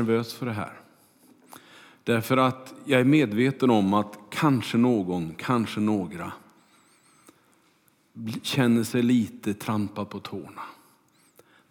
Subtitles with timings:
[0.00, 0.80] nervös för det här.
[2.04, 6.32] Därför att jag är medveten om att kanske någon, kanske några
[8.42, 10.62] känner sig lite trampad på tårna.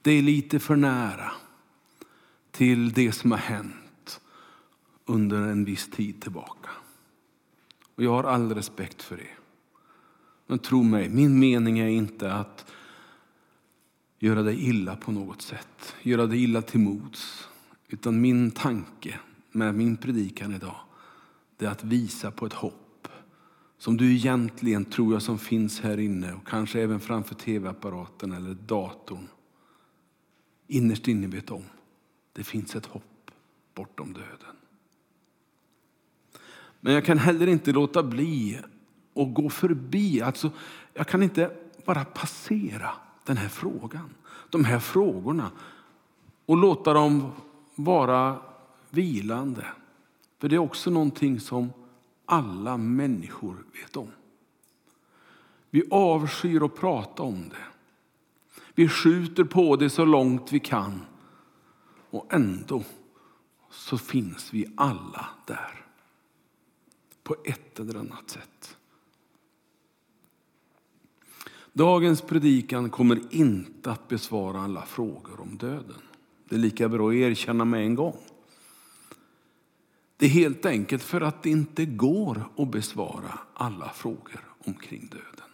[0.02, 1.32] Det är lite för nära
[2.52, 4.22] till det som har hänt
[5.06, 6.70] under en viss tid tillbaka.
[7.96, 9.30] Och jag har all respekt för det.
[10.48, 12.66] Men tro mig, min mening är inte att
[14.20, 17.49] göra dig illa på något sätt, göra dig illa till mods.
[17.90, 19.20] Utan min tanke
[19.52, 20.76] med min predikan idag,
[21.58, 23.08] det är att visa på ett hopp
[23.78, 28.54] som du egentligen tror jag som finns här inne och kanske även framför tv-apparaten eller
[28.54, 29.28] datorn.
[30.68, 31.64] Innerst inne vet om,
[32.34, 33.32] det finns ett hopp
[33.74, 34.56] bortom döden.
[36.80, 38.60] Men jag kan heller inte låta bli
[39.16, 40.22] att gå förbi.
[40.22, 40.52] Alltså,
[40.94, 41.52] jag kan inte
[41.86, 42.90] bara passera
[43.26, 44.10] den här frågan,
[44.50, 45.52] de här frågorna
[46.46, 47.32] och låta dem
[47.84, 48.42] vara
[48.90, 49.66] vilande.
[50.38, 51.70] För det är också någonting som
[52.26, 54.12] alla människor vet om.
[55.70, 57.66] Vi avskyr att prata om det.
[58.76, 61.02] Vi skjuter på det så långt vi kan.
[62.10, 62.84] Och ändå
[63.70, 65.86] så finns vi alla där.
[67.24, 68.78] På ett eller annat sätt.
[71.74, 76.02] Dagens predikan kommer inte att besvara alla frågor om döden.
[76.50, 78.18] Det är lika bra att erkänna med en gång.
[80.18, 85.50] Det är helt enkelt för att det inte går att besvara alla frågor omkring döden.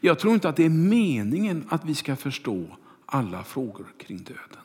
[0.00, 2.66] Jag tror inte att det är meningen att vi ska förstå
[3.06, 4.64] alla frågor kring döden.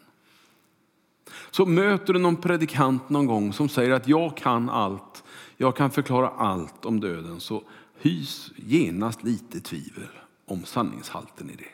[1.52, 5.24] Så möter du någon predikant någon gång som säger att jag kan allt,
[5.58, 7.64] jag kan förklara allt om döden, så
[8.00, 10.10] hys genast lite tvivel
[10.46, 11.70] om sanningshalten i det.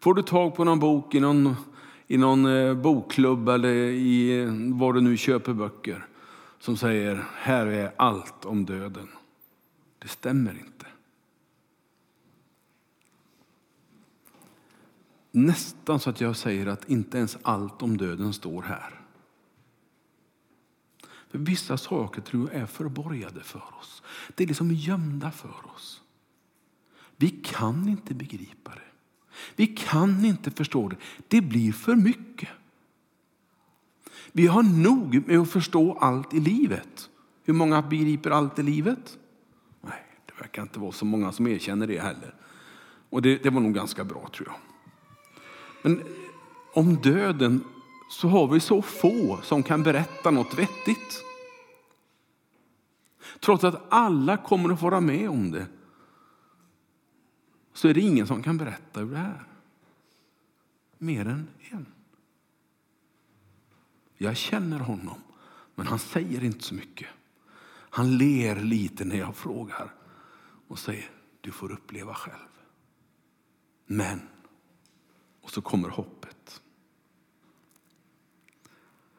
[0.00, 1.56] Får du tag på någon bok i någon,
[2.12, 6.06] i någon eh, bokklubb eller i eh, var du nu köper böcker
[6.58, 9.08] som säger här är allt om döden.
[9.98, 10.86] Det stämmer inte.
[15.30, 19.00] Nästan så att jag säger att inte ens allt om döden står här.
[21.28, 24.02] För Vissa saker tror jag är förborgade för oss.
[24.34, 26.02] Det är liksom gömda för oss.
[27.16, 28.91] Vi kan inte begripa det.
[29.56, 30.96] Vi kan inte förstå det.
[31.28, 32.48] Det blir för mycket.
[34.32, 37.10] Vi har nog med att förstå allt i livet.
[37.44, 39.18] Hur många begriper allt i livet?
[39.80, 42.34] Nej, det verkar inte vara så många som erkänner det heller.
[43.10, 44.56] Och det, det var nog ganska bra tror jag.
[45.82, 46.06] Men eh,
[46.74, 47.64] om döden
[48.10, 51.24] så har vi så få som kan berätta något vettigt.
[53.40, 55.66] Trots att alla kommer att vara med om det
[57.72, 59.46] så är det ingen som kan berätta hur det är.
[60.98, 61.86] Mer än en.
[64.16, 65.18] Jag känner honom,
[65.74, 67.08] men han säger inte så mycket.
[67.94, 69.94] Han ler lite när jag frågar
[70.68, 72.48] och säger du får uppleva själv.
[73.86, 74.20] Men,
[75.40, 76.62] och så kommer hoppet.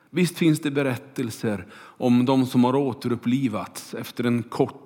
[0.09, 4.82] Visst finns det berättelser om de som har återupplivats efter en kort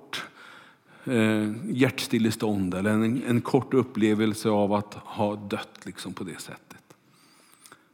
[1.08, 6.78] eh, hjärtstillestånd eller en, en kort upplevelse av att ha dött liksom på det sättet.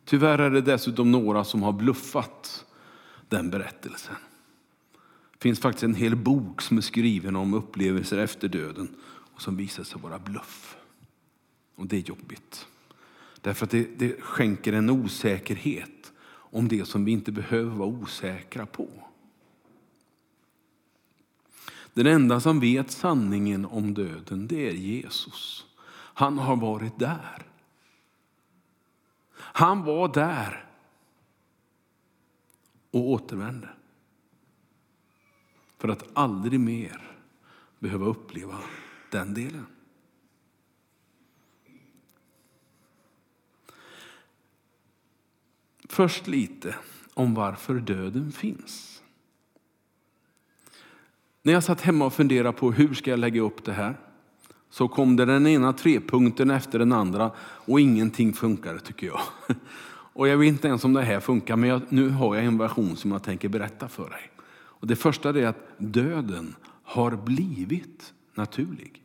[0.05, 2.65] Tyvärr är det dessutom några som har bluffat
[3.29, 4.15] den berättelsen.
[5.31, 9.57] Det finns faktiskt en hel bok som är skriven om upplevelser efter döden och som
[9.57, 10.77] visar sig vara bluff.
[11.75, 12.67] Och det är jobbigt.
[13.41, 18.65] Därför att det, det skänker en osäkerhet om det som vi inte behöver vara osäkra
[18.65, 18.89] på.
[21.93, 25.65] Den enda som vet sanningen om döden, det är Jesus.
[25.91, 27.45] Han har varit där.
[29.35, 30.65] Han var där
[32.91, 33.69] och återvände.
[35.77, 37.17] För att aldrig mer
[37.79, 38.59] behöva uppleva
[39.11, 39.65] den delen.
[45.89, 46.75] Först lite
[47.13, 48.92] om varför döden finns.
[51.45, 53.97] När jag satt hemma och funderade på hur ska jag lägga upp det här
[54.69, 59.21] så kom det den ena trepunkten efter den andra och ingenting funkade tycker jag.
[60.15, 62.57] Och jag vet inte ens om det här funkar, men jag, nu har jag en
[62.57, 64.31] version som jag tänker berätta för dig.
[64.53, 69.01] Och det första är att döden har blivit naturlig.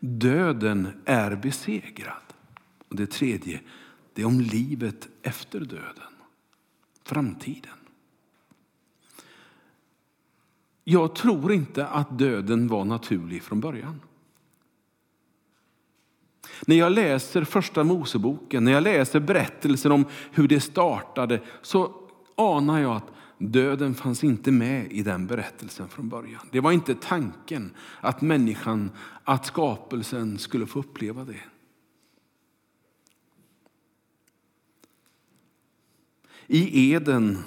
[0.00, 2.22] Döden är besegrad.
[2.88, 3.60] Och det tredje,
[4.14, 6.12] det är om livet efter döden.
[7.04, 7.83] Framtiden.
[10.84, 14.00] Jag tror inte att döden var naturlig från början.
[16.66, 21.94] När jag läser första Moseboken, när jag läser berättelsen om hur det startade, så
[22.34, 26.48] anar jag att döden fanns inte med i den berättelsen från början.
[26.52, 28.90] Det var inte tanken att människan,
[29.24, 31.40] att skapelsen skulle få uppleva det.
[36.46, 37.38] I Eden,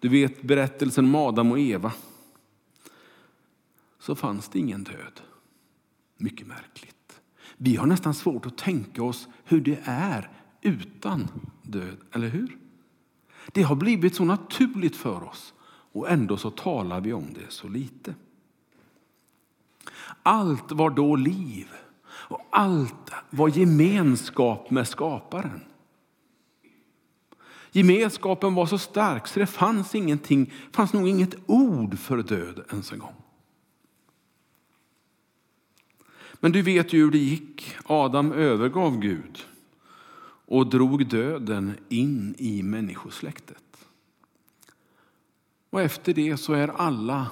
[0.00, 1.92] du vet berättelsen om Adam och Eva,
[4.04, 5.20] så fanns det ingen död.
[6.16, 7.20] Mycket märkligt.
[7.56, 10.30] Vi har nästan svårt att tänka oss hur det är
[10.60, 11.28] utan
[11.62, 12.58] död, eller hur?
[13.52, 17.68] Det har blivit så naturligt för oss och ändå så talar vi om det så
[17.68, 18.14] lite.
[20.22, 21.68] Allt var då liv
[22.06, 25.60] och allt var gemenskap med skaparen.
[27.72, 32.92] Gemenskapen var så stark så det fanns ingenting, fanns nog inget ord för död ens
[32.92, 33.23] en gång.
[36.44, 37.76] Men du vet ju hur det gick.
[37.84, 39.44] Adam övergav Gud
[40.46, 43.86] och drog döden in i människosläktet.
[45.70, 47.30] Och efter det så är alla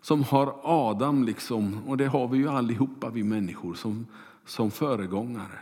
[0.00, 4.06] som har Adam, liksom, och det har vi ju allihopa vi människor som,
[4.44, 5.58] som föregångare,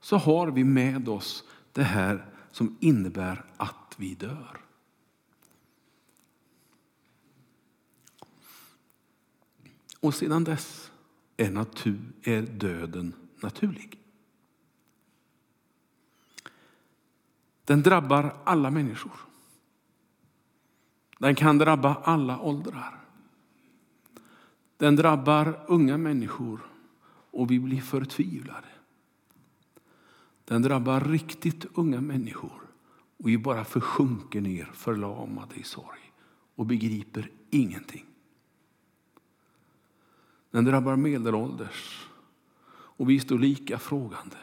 [0.00, 4.60] så har vi med oss det här som innebär att vi dör.
[10.00, 10.89] Och sedan dess
[11.40, 13.98] är, natur, är döden naturlig.
[17.64, 19.12] Den drabbar alla människor.
[21.18, 23.00] Den kan drabba alla åldrar.
[24.76, 26.60] Den drabbar unga människor
[27.30, 28.68] och vi blir förtvivlade.
[30.44, 32.62] Den drabbar riktigt unga människor
[33.18, 36.12] och vi bara försjunker ner förlamade i sorg
[36.54, 38.09] och begriper ingenting.
[40.50, 42.06] Den drabbar medelålders
[42.70, 44.36] och vi står lika frågande.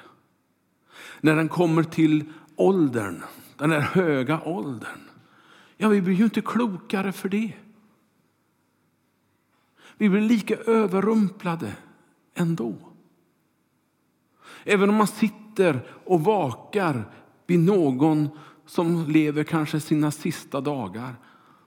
[1.21, 2.24] När den kommer till
[2.56, 3.24] åldern,
[3.57, 5.00] den här höga åldern,
[5.77, 7.54] ja, vi blir ju inte klokare för det.
[9.98, 11.75] Vi blir lika överrumplade
[12.33, 12.75] ändå.
[14.63, 17.12] Även om man sitter och vakar
[17.48, 18.30] vid någon
[18.65, 21.15] som lever kanske sina sista dagar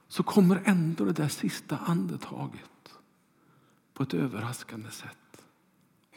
[0.07, 2.80] så kommer ändå det där sista andetaget
[3.93, 5.43] på ett överraskande sätt.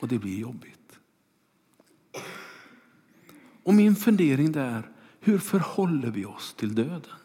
[0.01, 0.99] Och det blir jobbigt.
[3.63, 4.91] Och min fundering är,
[5.21, 7.17] hur förhåller vi oss till döden?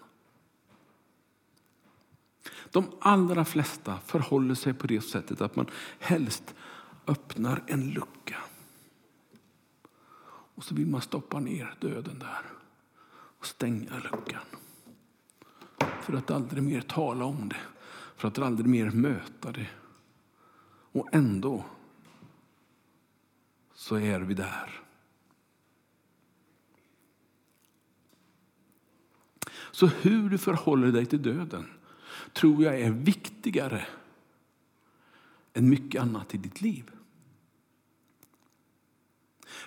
[2.72, 5.66] De allra flesta förhåller sig på det sättet att man
[6.00, 6.56] helst
[7.08, 8.38] öppnar en lucka.
[10.56, 12.42] Och så vill man stoppa ner döden där
[13.40, 14.42] och stänga luckan.
[16.02, 17.62] För att aldrig mer tala om det,
[18.16, 19.68] för att aldrig mer möta det.
[20.92, 21.66] Och ändå
[23.74, 24.82] så är vi där.
[29.72, 31.66] Så hur du förhåller dig till döden
[32.34, 33.88] tror jag är viktigare
[35.54, 36.92] än mycket annat i ditt liv.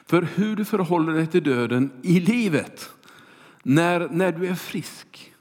[0.04, 2.92] För hur du förhåller dig till döden i livet,
[3.62, 5.34] när, när du är frisk,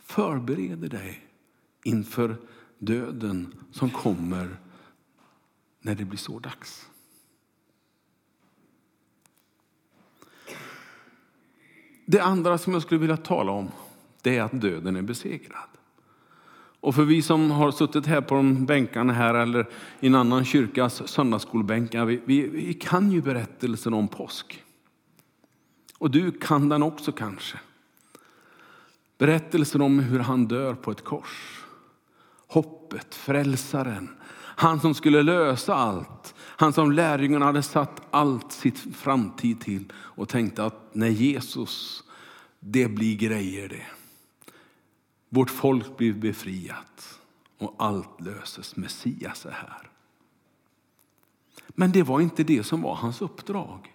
[0.00, 1.26] förbereder dig
[1.84, 2.36] inför
[2.78, 4.56] döden som kommer
[5.84, 6.88] när det blir så dags.
[12.06, 13.70] Det andra som jag skulle vilja tala om
[14.22, 15.68] det är att döden är besegrad.
[16.80, 19.68] Och för vi som har suttit här på de bänkarna här eller
[20.00, 24.64] i en annan kyrkas söndagsskolbänkar, vi, vi, vi kan ju berättelsen om påsk.
[25.98, 27.58] Och du kan den också kanske.
[29.18, 31.64] Berättelsen om hur han dör på ett kors.
[32.46, 34.08] Hoppet, frälsaren,
[34.56, 36.34] han som skulle lösa allt.
[36.38, 42.04] Han som lärjungarna hade satt allt sitt framtid till och tänkte att när Jesus,
[42.60, 43.86] det blir grejer det.
[45.28, 47.18] Vårt folk blir befriat
[47.58, 48.76] och allt löses.
[48.76, 49.90] Messias är här.
[51.68, 53.94] Men det var inte det som var hans uppdrag.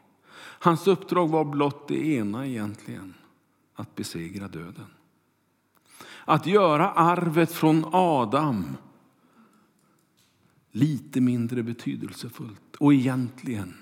[0.62, 3.14] Hans uppdrag var blott det ena egentligen,
[3.76, 4.88] att besegra döden.
[6.26, 8.78] Att göra arvet från Adam
[10.72, 13.74] lite mindre betydelsefullt och egentligen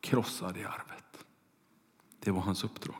[0.00, 1.24] krossade arvet.
[2.20, 2.96] Det var hans uppdrag.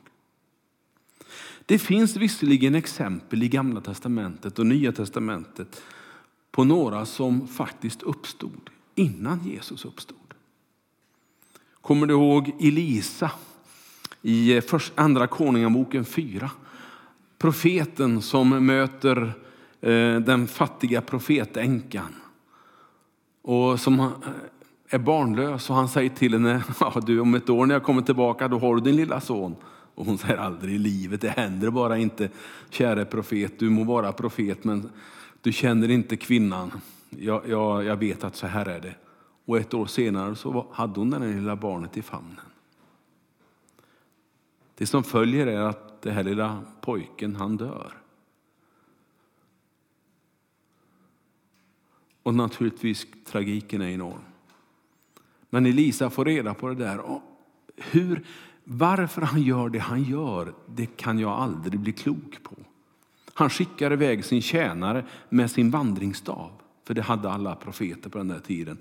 [1.67, 5.83] Det finns visserligen exempel i Gamla testamentet och Nya testamentet
[6.51, 10.19] på några som faktiskt uppstod innan Jesus uppstod.
[11.81, 13.31] Kommer du ihåg Elisa
[14.23, 14.61] i
[14.95, 16.51] Andra Konungaboken 4?
[17.39, 19.33] Profeten som möter
[19.81, 22.15] eh, den fattiga profetänkan
[23.43, 24.11] och som eh,
[24.89, 28.03] är barnlös och han säger till henne, ja, du, om ett år när jag kommer
[28.03, 29.57] tillbaka då har du din lilla son.
[29.95, 32.29] Och hon säger aldrig i livet, det händer bara inte.
[32.71, 34.91] Käre profet, du må vara profet men
[35.41, 36.71] du känner inte kvinnan.
[37.11, 38.95] Jag, jag, jag vet att så här är det.
[39.45, 42.41] Och ett år senare så hade hon det lilla barnet i famnen.
[44.75, 48.02] Det som följer är att det här lilla pojken, han dör.
[52.23, 54.21] Och naturligtvis, tragiken är enorm.
[55.51, 56.99] Men Elisa får reda på det där.
[56.99, 57.23] Och
[57.77, 58.25] hur,
[58.65, 62.57] varför han gör det han gör, det kan jag aldrig bli klok på.
[63.35, 66.51] Han skickar iväg sin tjänare med sin vandringsstav.
[66.85, 68.79] För det hade alla profeter på den där tiden.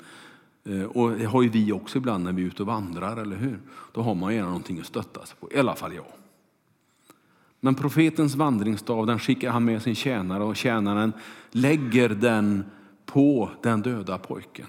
[0.63, 3.36] Eh, och det har ju vi också ibland när vi är ute och vandrar, eller
[3.36, 3.60] hur?
[3.91, 6.05] Då har man gärna någonting att stötta sig på, i alla fall jag.
[7.60, 11.13] Men profetens vandringsstav den skickar han med sin tjänare och tjänaren
[11.51, 12.63] lägger den
[13.12, 14.68] på den döda pojken.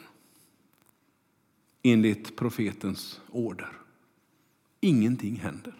[1.82, 3.72] Enligt profetens order.
[4.80, 5.74] Ingenting händer.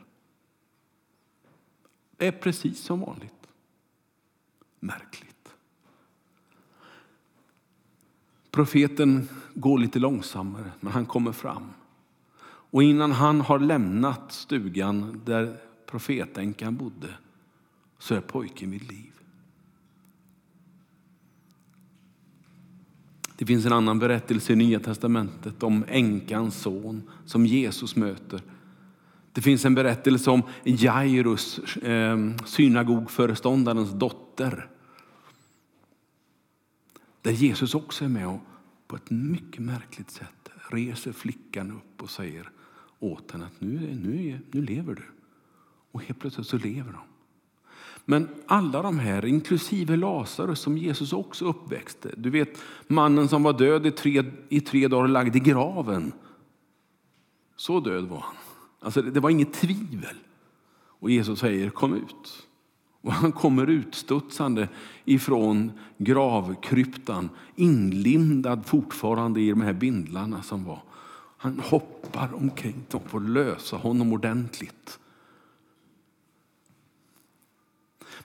[2.17, 3.49] Det är precis som vanligt.
[4.81, 5.55] Märkligt.
[8.51, 11.71] Profeten går lite långsammare, men han kommer fram.
[12.45, 17.15] Och innan han har lämnat stugan där profetänkan bodde
[17.99, 19.13] så är pojken vid liv.
[23.37, 28.41] Det finns en annan berättelse i Nya testamentet om änkans son som Jesus möter.
[29.33, 34.69] Det finns en berättelse om Jairus, eh, synagogföreståndarens dotter.
[37.23, 38.41] Där Jesus också är med och
[38.87, 42.51] på ett mycket märkligt sätt reser flickan upp och säger
[42.99, 45.03] åt henne att nu, nu, nu lever du.
[45.93, 47.12] Och helt plötsligt så lever de.
[48.05, 52.11] Men alla de här, inklusive Lazarus som Jesus också uppväxte.
[52.17, 56.13] Du vet mannen som var död i tre, i tre dagar lagd i graven.
[57.57, 58.35] Så död var han.
[58.81, 60.17] Alltså, det var inget tvivel.
[61.03, 62.47] Och Jesus säger kom ut.
[63.01, 64.69] Och han kommer utstudsande
[65.05, 70.83] ifrån gravkryptan, inlindad fortfarande i de här bindlarna som var.
[71.37, 74.99] Han hoppar omkring, dem för att lösa honom ordentligt.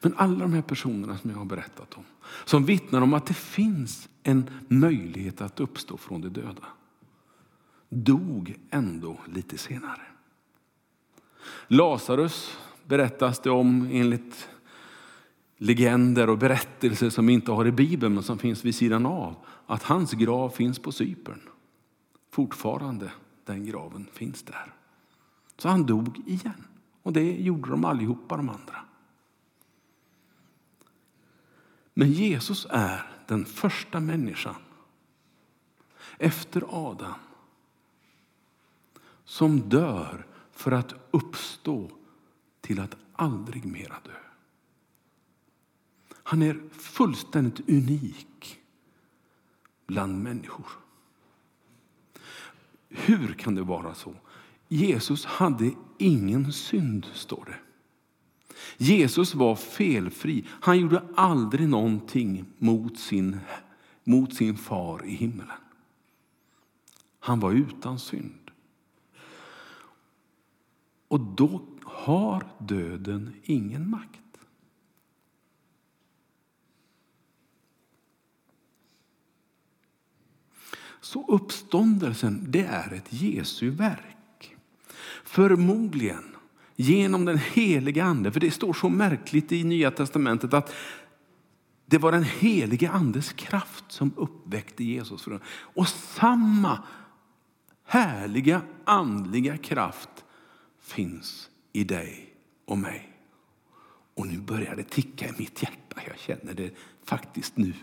[0.01, 2.03] Men alla de här personerna som jag har berättat om,
[2.45, 6.67] som vittnar om att det finns en möjlighet att uppstå från de döda,
[7.89, 10.01] dog ändå lite senare.
[11.67, 14.49] Lazarus berättas det om enligt
[15.57, 19.35] legender och berättelser som vi inte har i Bibeln men som finns vid sidan av.
[19.65, 21.41] Att hans grav finns på Cypern.
[22.31, 23.11] Fortfarande
[23.45, 24.73] den graven finns där.
[25.57, 26.63] Så han dog igen.
[27.03, 28.75] Och det gjorde de allihopa de andra.
[31.99, 34.55] Men Jesus är den första människan
[36.17, 37.13] efter Adam
[39.25, 41.91] som dör för att uppstå
[42.61, 44.11] till att aldrig mera dö.
[46.23, 48.59] Han är fullständigt unik
[49.87, 50.67] bland människor.
[52.89, 54.15] Hur kan det vara så?
[54.67, 57.66] Jesus hade ingen synd, står det.
[58.77, 60.45] Jesus var felfri.
[60.49, 63.39] Han gjorde aldrig någonting mot sin,
[64.03, 65.47] mot sin far i himlen.
[67.19, 68.51] Han var utan synd.
[71.07, 74.19] Och då har döden ingen makt.
[81.01, 84.55] Så uppståndelsen, det är ett Jesu verk.
[85.23, 86.36] Förmodligen
[86.79, 88.31] genom den heliga ande.
[88.31, 90.73] För det står så märkligt i Nya testamentet att
[91.85, 95.27] det var den helige andes kraft som uppväckte Jesus.
[95.49, 96.83] Och samma
[97.85, 100.09] härliga andliga kraft
[100.81, 102.33] finns i dig
[102.65, 103.13] och mig.
[104.13, 106.01] Och nu börjar det ticka i mitt hjärta.
[106.07, 107.73] Jag känner det faktiskt nu.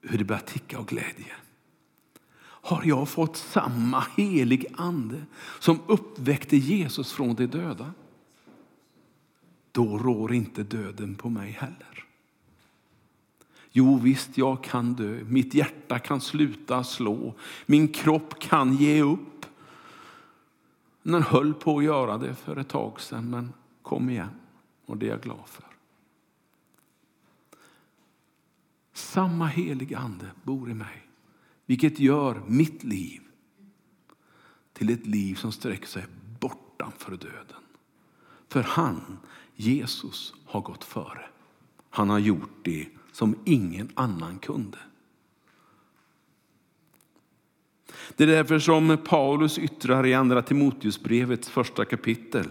[0.00, 1.34] Hur det börjar ticka av glädje
[2.66, 5.22] har jag fått samma helig ande
[5.58, 7.92] som uppväckte Jesus från de döda.
[9.72, 12.04] Då rår inte döden på mig heller.
[13.72, 15.24] Jo visst, jag kan dö.
[15.24, 17.34] Mitt hjärta kan sluta slå.
[17.66, 19.46] Min kropp kan ge upp.
[21.02, 24.40] Den höll på att göra det för ett tag sedan, men kom igen.
[24.86, 25.64] Och det är jag glad för.
[28.92, 31.05] Samma helig ande bor i mig.
[31.66, 33.20] Vilket gör mitt liv
[34.72, 36.04] till ett liv som sträcker sig
[36.40, 37.62] bortanför döden.
[38.48, 39.18] För han,
[39.54, 41.26] Jesus, har gått före.
[41.90, 44.78] Han har gjort det som ingen annan kunde.
[48.16, 52.46] Det är därför som Paulus yttrar i andra Timoteusbrevets första kapitel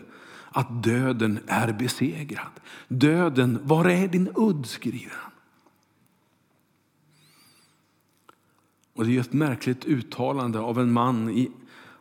[0.50, 2.52] att döden är besegrad.
[2.88, 4.66] Döden, var är din udd?
[4.66, 5.32] skriver han.
[8.96, 11.52] Och det är ett märkligt uttalande av en man i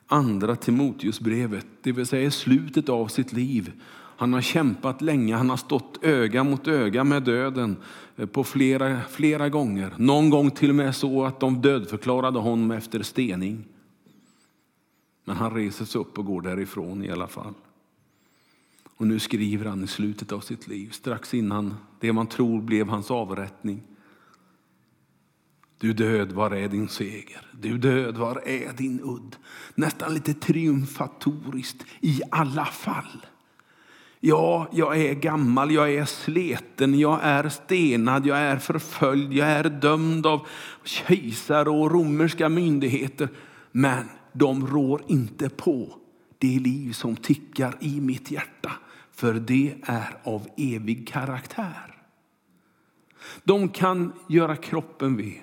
[0.06, 3.72] andra Timoteusbrevet, det vill säga i slutet av sitt liv.
[4.16, 7.76] Han har kämpat länge, han har stått öga mot öga med döden
[8.16, 9.94] eh, på flera, flera gånger.
[9.96, 13.64] Någon gång till och med så att de dödförklarade honom efter stening.
[15.24, 17.54] Men han reser sig upp och går därifrån i alla fall.
[18.96, 22.88] Och nu skriver han i slutet av sitt liv, strax innan det man tror blev
[22.88, 23.82] hans avrättning.
[25.84, 27.40] Du död, var är din seger?
[27.60, 29.36] Du död, var är din udd?
[29.74, 33.26] Nästan lite triumfatoriskt i alla fall.
[34.20, 39.64] Ja, jag är gammal, jag är sleten, jag är stenad, jag är förföljd, jag är
[39.64, 40.46] dömd av
[40.84, 43.28] kejsare och romerska myndigheter.
[43.72, 45.96] Men de rår inte på
[46.38, 48.72] det liv som tickar i mitt hjärta,
[49.12, 51.96] för det är av evig karaktär.
[53.44, 55.40] De kan göra kroppen ved.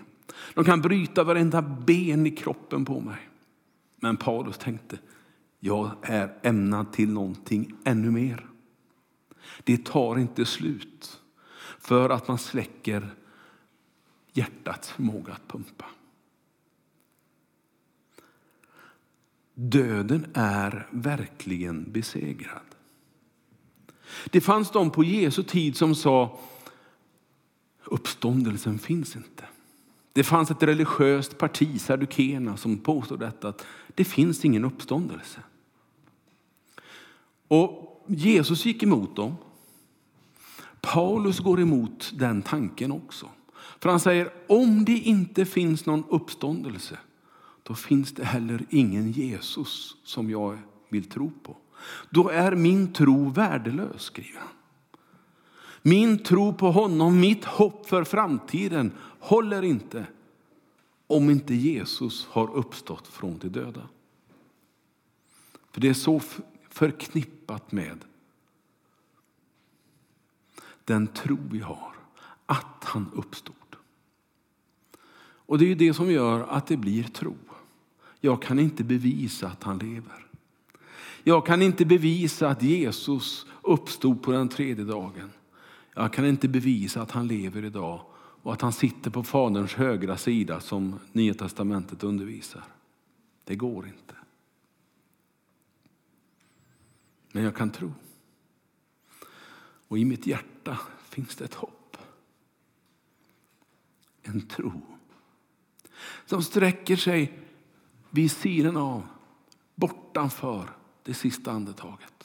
[0.54, 3.30] De kan bryta varenda ben i kroppen på mig.
[3.96, 5.00] Men Paulus tänkte,
[5.60, 8.46] jag är ämnad till någonting ännu mer.
[9.64, 11.22] Det tar inte slut
[11.80, 13.16] för att man släcker
[14.34, 15.86] hjärtats förmåga att pumpa.
[19.54, 22.62] Döden är verkligen besegrad.
[24.26, 26.40] Det fanns de på Jesu tid som sa
[27.84, 29.46] uppståndelsen finns inte.
[30.14, 33.66] Det fanns ett religiöst parti, Saddukeerna, som påstod detta att
[33.96, 35.40] det finns ingen uppståndelse.
[37.48, 39.36] Och Jesus gick emot dem.
[40.82, 43.30] Paulus går emot den tanken också.
[43.80, 46.98] För han säger, om det inte finns någon uppståndelse,
[47.64, 50.58] då finns det heller ingen Jesus som jag
[50.90, 51.58] vill tro på.
[52.10, 54.61] Då är min tro värdelös, skriver han.
[55.82, 60.06] Min tro på honom, mitt hopp för framtiden håller inte
[61.08, 63.90] om inte Jesus har uppstått från de döda.
[65.72, 66.22] För det är så
[66.70, 67.98] förknippat med
[70.86, 71.96] den tro vi har,
[72.46, 73.56] att han uppstod.
[75.52, 77.36] Och det är det som gör att det blir tro.
[78.20, 80.28] Jag kan inte bevisa att han lever.
[81.24, 85.32] Jag kan inte bevisa att Jesus uppstod på den tredje dagen.
[85.94, 88.06] Jag kan inte bevisa att han lever idag
[88.44, 92.64] och att han sitter på Faderns högra sida som Nya testamentet undervisar.
[93.44, 94.16] Det går inte.
[97.32, 97.94] Men jag kan tro.
[99.88, 101.98] Och i mitt hjärta finns det ett hopp.
[104.24, 104.82] En tro
[106.26, 107.40] som sträcker sig
[108.10, 109.04] vid sidan av,
[109.76, 110.70] bortanför
[111.04, 112.21] det sista andetaget.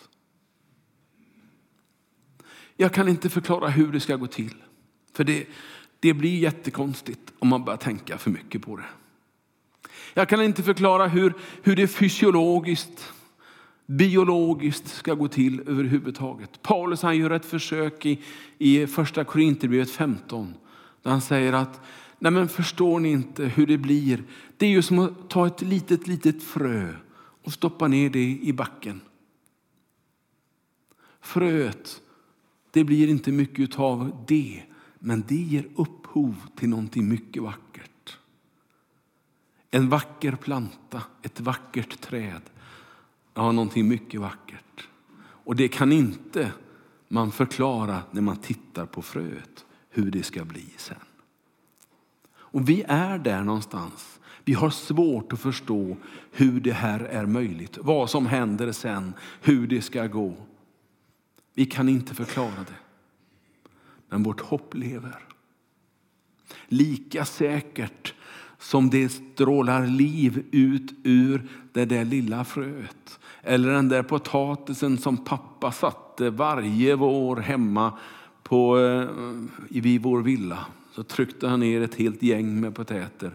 [2.76, 4.54] Jag kan inte förklara hur det ska gå till.
[5.12, 5.46] För det,
[6.00, 8.84] det blir jättekonstigt om man börjar tänka för mycket på det.
[10.14, 13.12] Jag kan inte förklara hur, hur det fysiologiskt,
[13.86, 16.62] biologiskt ska gå till överhuvudtaget.
[16.62, 18.20] Paulus han gör ett försök i,
[18.58, 20.54] i första Korinthierbrevet 15
[21.02, 21.80] där han säger att
[22.18, 24.24] Nej, men förstår ni inte hur det blir?
[24.56, 26.94] Det är ju som att ta ett litet, litet frö
[27.42, 29.00] och stoppa ner det i backen.
[31.20, 32.00] Fröet,
[32.76, 34.62] det blir inte mycket av det,
[34.98, 38.18] men det ger upphov till någonting mycket vackert.
[39.70, 42.42] En vacker planta, ett vackert träd,
[43.34, 44.88] ja, någonting mycket vackert.
[45.18, 46.52] Och det kan inte
[47.08, 50.96] man förklara när man tittar på fröet, hur det ska bli sen.
[52.34, 54.20] Och vi är där någonstans.
[54.44, 55.96] Vi har svårt att förstå
[56.32, 60.36] hur det här är möjligt, vad som händer sen, hur det ska gå.
[61.56, 62.78] Vi kan inte förklara det.
[64.08, 65.18] Men vårt hopp lever.
[66.68, 68.14] Lika säkert
[68.58, 73.18] som det strålar liv ut ur det där lilla fröet.
[73.42, 77.98] Eller den där potatisen som pappa satte varje vår hemma
[78.42, 79.08] på, eh,
[79.68, 83.32] vid vår villa så tryckte han ner ett helt gäng med potäter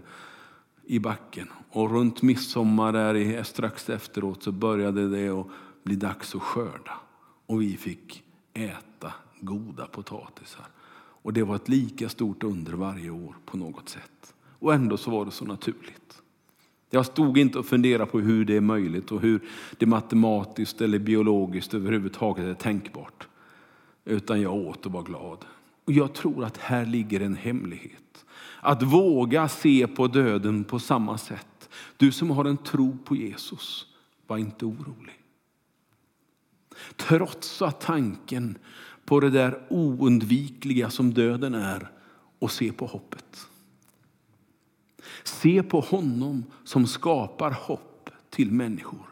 [0.86, 1.48] i backen.
[1.70, 5.48] Och runt midsommar där strax efteråt så började det att
[5.84, 6.94] bli dags att skörda.
[7.52, 10.66] Och vi fick äta goda potatisar.
[10.94, 14.34] Och det var ett lika stort under varje år på något sätt.
[14.60, 16.22] Och ändå så var det så naturligt.
[16.90, 19.42] Jag stod inte och funderade på hur det är möjligt och hur
[19.78, 23.28] det matematiskt eller biologiskt överhuvudtaget är tänkbart.
[24.06, 25.46] Utan jag åt och var glad.
[25.86, 28.26] Och jag tror att här ligger en hemlighet.
[28.60, 31.70] Att våga se på döden på samma sätt.
[31.98, 33.88] Du som har en tro på Jesus,
[34.28, 35.21] var inte orolig.
[36.96, 38.58] Trotsa tanken
[39.06, 41.92] på det där oundvikliga som döden är
[42.40, 43.48] och se på hoppet.
[45.24, 49.06] Se på honom som skapar hopp till människor.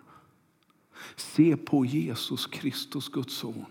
[1.16, 3.66] Se på Jesus Kristus, Guds son,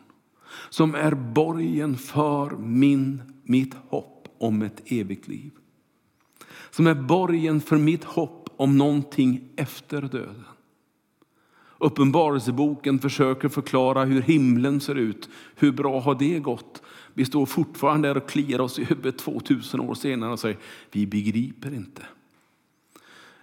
[0.70, 5.50] som är borgen för min, mitt hopp om ett evigt liv.
[6.70, 10.44] Som är borgen för mitt hopp om någonting efter döden.
[11.78, 15.28] Uppenbarelseboken försöker förklara hur himlen ser ut.
[15.54, 16.82] Hur bra har det gått?
[17.14, 20.58] Vi står fortfarande där och kliar oss i huvudet 2000 år senare och säger
[20.90, 22.02] vi begriper inte.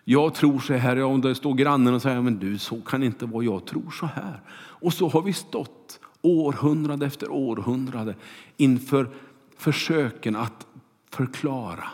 [0.04, 3.26] Jag tror så här, om det står grannen och säger men du så kan inte
[3.26, 4.42] vara, jag tror så här.
[4.58, 8.16] Och så har vi stått århundrade efter århundrade
[8.58, 9.10] inför
[9.58, 10.68] försöken att
[11.10, 11.88] förklara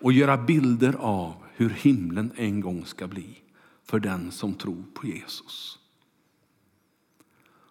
[0.00, 3.40] och göra bilder av hur himlen en gång ska bli
[3.90, 5.78] för den som tror på Jesus.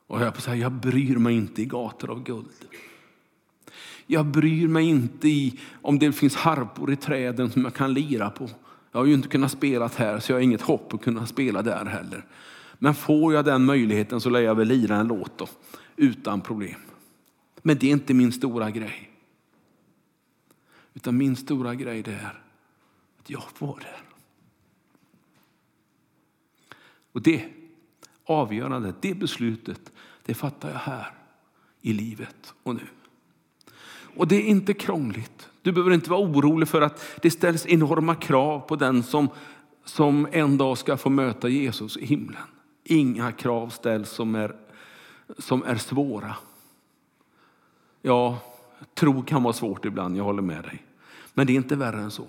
[0.08, 2.68] Och jag, säga, jag bryr mig inte i gator av guld.
[4.08, 8.30] Jag bryr mig inte i om det finns harpor i träden som jag kan lira
[8.30, 8.50] på.
[8.92, 11.62] Jag har ju inte kunnat spela här så jag har inget hopp att kunna spela
[11.62, 12.26] där heller.
[12.80, 15.48] Men får jag den möjligheten så lär jag väl lira en låt då,
[15.96, 16.80] utan problem.
[17.62, 19.10] Men det är inte min stora grej.
[20.94, 22.44] Utan min stora grej det är
[23.20, 24.09] att jag får där.
[27.20, 27.46] Och det
[28.26, 29.92] avgörandet, det beslutet,
[30.26, 31.12] det fattar jag här
[31.82, 32.82] i livet och nu.
[34.16, 35.50] Och det är inte krångligt.
[35.62, 39.30] Du behöver inte vara orolig för att det ställs enorma krav på den som,
[39.86, 42.44] som en dag ska få möta Jesus i himlen.
[42.84, 44.56] Inga krav ställs som är,
[45.38, 46.36] som är svåra.
[48.02, 48.40] Ja,
[48.94, 50.86] tro kan vara svårt ibland, jag håller med dig.
[51.34, 52.28] Men det är inte värre än så.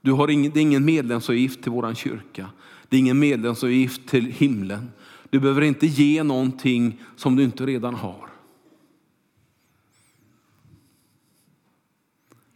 [0.00, 2.50] Du har ingen, det är ingen medlemsavgift till vår kyrka.
[2.88, 4.90] Det är ingen medlemsavgift till himlen.
[5.30, 8.30] Du behöver inte ge någonting som du inte redan har.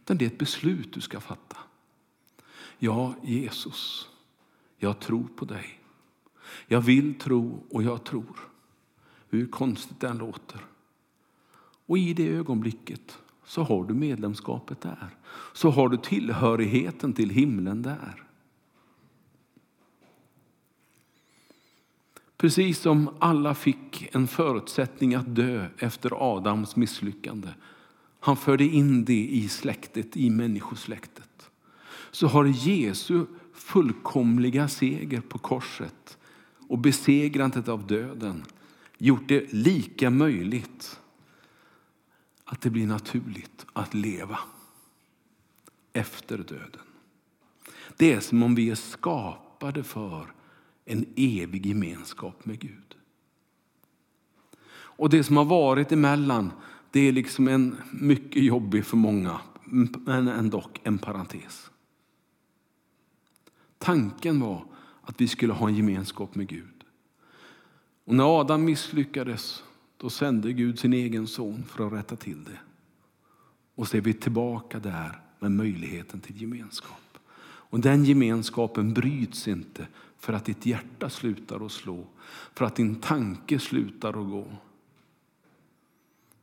[0.01, 1.57] Utan det är ett beslut du ska fatta.
[2.79, 4.09] Ja, Jesus,
[4.77, 5.79] jag tror på dig.
[6.67, 8.39] Jag vill tro och jag tror.
[9.29, 10.65] Hur konstigt det än låter.
[11.85, 15.09] Och i det ögonblicket så har du medlemskapet där.
[15.53, 18.22] Så har du tillhörigheten till himlen där.
[22.43, 27.47] Precis som alla fick en förutsättning att dö efter Adams misslyckande.
[28.19, 31.49] Han förde in det i släktet, i människosläktet.
[32.11, 36.17] Så har Jesu fullkomliga seger på korset
[36.67, 38.43] och besegrandet av döden
[38.97, 40.99] gjort det lika möjligt
[42.45, 44.39] att det blir naturligt att leva
[45.93, 46.85] efter döden.
[47.97, 50.33] Det är som om vi är skapade för
[50.85, 52.95] en evig gemenskap med Gud.
[54.95, 56.51] Och det som har varit emellan,
[56.91, 59.41] det är liksom en mycket jobbig för många,
[60.05, 61.71] men ändå en parentes.
[63.77, 64.65] Tanken var
[65.01, 66.83] att vi skulle ha en gemenskap med Gud.
[68.05, 69.63] Och när Adam misslyckades,
[69.97, 72.59] då sände Gud sin egen son för att rätta till det.
[73.75, 77.17] Och så är vi tillbaka där med möjligheten till gemenskap.
[77.43, 79.87] Och den gemenskapen bryts inte
[80.23, 82.05] för att ditt hjärta slutar att slå,
[82.53, 84.45] för att din tanke slutar att gå.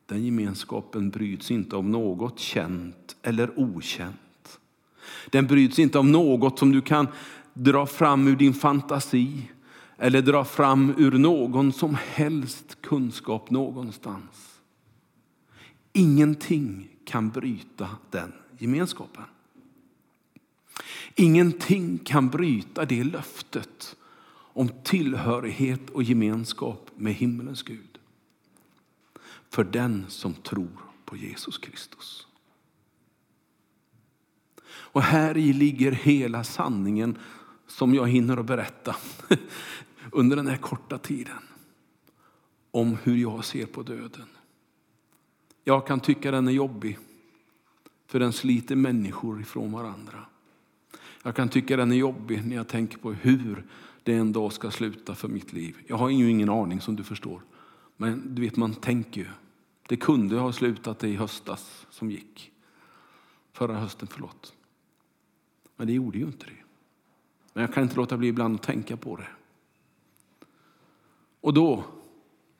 [0.06, 4.60] Den gemenskapen bryts inte av något känt eller okänt.
[5.30, 7.08] Den bryts inte av något som du kan
[7.54, 9.50] dra fram ur din fantasi
[9.96, 14.60] eller dra fram ur någon som helst kunskap någonstans.
[15.92, 19.24] Ingenting kan bryta den gemenskapen.
[21.20, 23.96] Ingenting kan bryta det löftet
[24.32, 27.98] om tillhörighet och gemenskap med himmelens Gud.
[29.50, 32.26] För den som tror på Jesus Kristus.
[34.66, 37.18] Och här i ligger hela sanningen
[37.66, 38.96] som jag hinner att berätta
[40.12, 41.42] under den här korta tiden.
[42.70, 44.28] Om hur jag ser på döden.
[45.64, 46.98] Jag kan tycka den är jobbig,
[48.06, 50.26] för den sliter människor ifrån varandra.
[51.22, 53.64] Jag kan tycka den är jobbig när jag tänker på hur
[54.02, 55.76] det en dag ska sluta för mitt liv.
[55.86, 57.42] Jag har ju ingen aning som du förstår.
[57.96, 59.26] Men du vet, man tänker ju.
[59.88, 62.52] Det kunde ha slutat i höstas som gick.
[63.52, 64.54] Förra hösten, förlåt.
[65.76, 66.62] Men det gjorde ju inte det.
[67.52, 69.28] Men jag kan inte låta bli ibland att tänka på det.
[71.40, 71.84] Och då,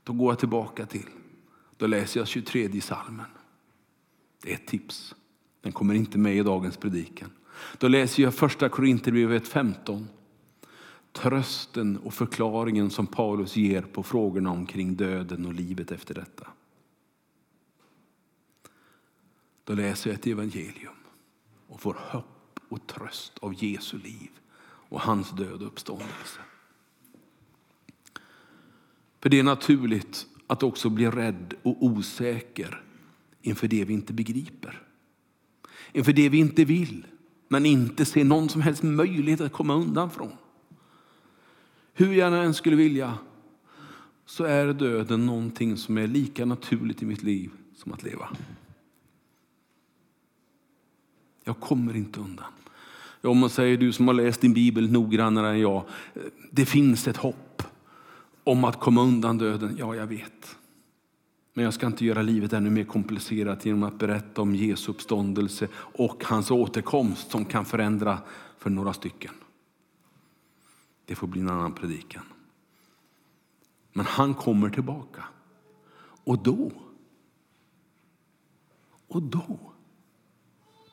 [0.03, 1.07] då går jag tillbaka till,
[1.77, 3.27] då läser jag 23 salmen.
[4.43, 5.15] Det är ett tips.
[5.61, 7.31] Den kommer inte med i dagens predikan.
[7.79, 10.09] Då läser jag första Korinthierbrevet 15.
[11.13, 16.47] Trösten och förklaringen som Paulus ger på frågorna omkring döden och livet efter detta.
[19.65, 20.95] Då läser jag ett evangelium
[21.69, 24.31] och får hopp och tröst av Jesu liv
[24.63, 26.41] och hans död och uppståndelse.
[29.21, 32.83] För det är naturligt att också bli rädd och osäker
[33.43, 34.83] inför det vi inte begriper.
[35.93, 37.07] Inför det vi inte vill,
[37.53, 40.33] men inte ser någon som helst möjlighet att komma undan från.
[41.95, 43.19] Hur jag än skulle vilja
[44.27, 48.29] så är döden någonting som är lika naturligt i mitt liv som att leva.
[51.45, 52.53] Jag kommer inte undan.
[53.23, 55.85] Om man säger du som har läst din bibel noggrannare än jag,
[56.15, 57.63] eh, det finns ett hopp
[58.45, 59.77] om att komma undan döden.
[59.79, 60.57] Ja, jag vet.
[61.61, 65.69] Men jag ska inte göra livet ännu mer komplicerat genom att berätta om Jesu uppståndelse
[65.75, 68.19] och hans återkomst som kan förändra
[68.59, 69.35] för några stycken.
[71.05, 72.23] Det får bli en annan predikan.
[73.93, 75.25] Men han kommer tillbaka.
[76.25, 76.73] Och då,
[79.09, 79.59] och då,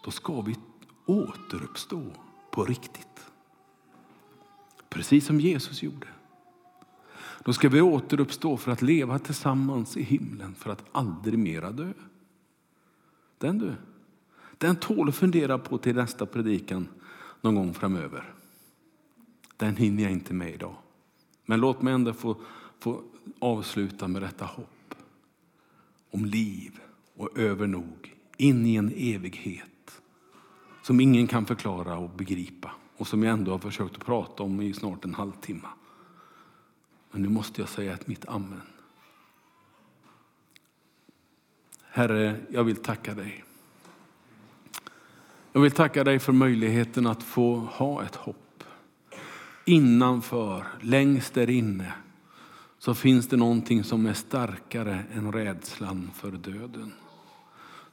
[0.03, 0.55] då ska vi
[1.05, 2.03] återuppstå
[2.51, 3.31] på riktigt.
[4.89, 6.07] Precis som Jesus gjorde.
[7.47, 11.93] Då ska vi återuppstå för att leva tillsammans i himlen för att aldrig mera dö.
[13.37, 13.75] Den du,
[14.57, 16.87] den tål att fundera på till nästa predikan
[17.41, 18.33] någon gång framöver.
[19.57, 20.75] Den hinner jag inte med idag.
[21.45, 22.35] Men låt mig ändå få,
[22.79, 23.03] få
[23.39, 24.95] avsluta med detta hopp
[26.11, 26.79] om liv
[27.15, 30.01] och övernog in i en evighet
[30.81, 34.61] som ingen kan förklara och begripa och som jag ändå har försökt att prata om
[34.61, 35.67] i snart en halvtimme.
[37.17, 38.61] Men nu måste jag säga ett mitt amen.
[41.89, 43.43] Herre, jag vill tacka dig.
[45.51, 48.63] Jag vill tacka dig för möjligheten att få ha ett hopp.
[49.65, 51.93] Innanför, längst där inne,
[52.79, 56.93] så finns det någonting som är starkare än rädslan för döden.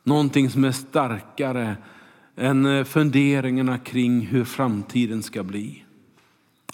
[0.02, 1.76] Någonting som är starkare
[2.36, 5.84] än eh, funderingarna kring hur framtiden ska bli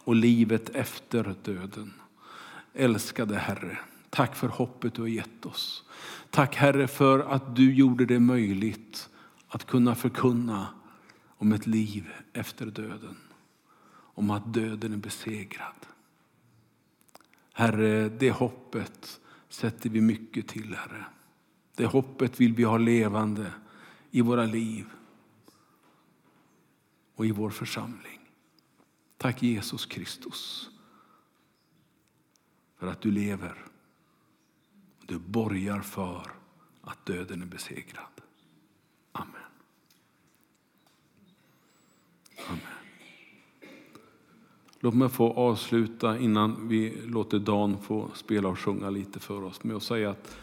[0.05, 1.93] och livet efter döden.
[2.75, 3.79] Älskade Herre,
[4.11, 5.85] tack för hoppet du har gett oss.
[6.31, 9.09] Tack Herre för att du gjorde det möjligt
[9.49, 10.69] att kunna förkunna
[11.27, 13.17] om ett liv efter döden.
[13.93, 15.75] Om att döden är besegrad.
[17.53, 21.05] Herre, det hoppet sätter vi mycket till, Herre.
[21.75, 23.53] Det hoppet vill vi ha levande
[24.11, 24.87] i våra liv
[27.15, 28.21] och i vår församling.
[29.17, 30.71] Tack Jesus Kristus
[32.81, 33.55] för att du lever.
[35.07, 36.27] Du borgar för
[36.81, 38.21] att döden är besegrad.
[39.13, 39.35] Amen.
[42.49, 42.61] Amen.
[44.81, 49.65] Låt mig få avsluta innan vi låter Dan få spela och sjunga lite för oss
[49.65, 50.37] med att säga att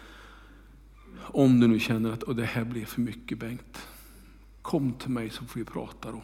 [1.19, 3.87] om du nu känner att det här blir för mycket Bengt,
[4.61, 6.21] kom till mig så får vi prata då.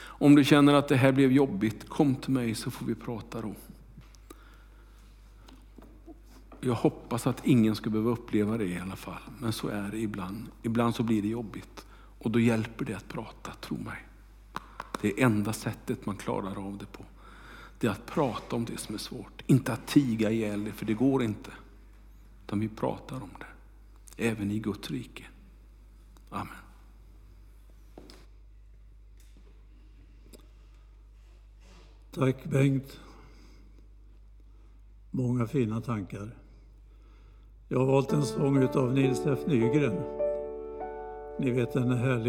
[0.00, 3.40] Om du känner att det här blev jobbigt, kom till mig så får vi prata
[3.40, 3.54] då.
[6.60, 9.22] Jag hoppas att ingen ska behöva uppleva det i alla fall.
[9.38, 10.46] Men så är det ibland.
[10.62, 11.86] Ibland så blir det jobbigt.
[12.18, 14.06] Och då hjälper det att prata, tro mig.
[15.00, 17.04] Det är enda sättet man klarar av det på.
[17.78, 19.42] Det är att prata om det som är svårt.
[19.46, 21.50] Inte att tiga ihjäl det, för det går inte.
[22.46, 24.26] Utan vi pratar om det.
[24.28, 25.24] Även i Guds rike.
[26.30, 26.54] Amen.
[32.10, 33.00] Tack Bengt.
[35.10, 36.34] Många fina tankar.
[37.70, 40.00] Jag har valt en sång utav Nils F Nygren.
[41.38, 42.24] Ni vet den härliga